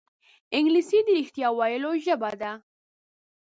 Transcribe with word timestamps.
انګلیسي 0.57 0.99
د 1.03 1.07
رښتیا 1.19 1.47
ویلو 1.59 1.91
ژبه 2.05 2.31
ده 2.41 2.51